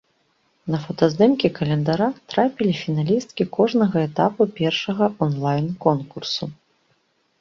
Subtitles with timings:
[0.75, 6.45] На фотаздымкі календара трапілі фіналісткі кожнага этапу першага онлайн-конкурсу.